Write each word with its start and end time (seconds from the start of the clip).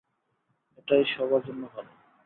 এটাই 0.77 1.03
সবার 1.13 1.41
জন্য 1.47 1.63
ভালো। 1.73 1.91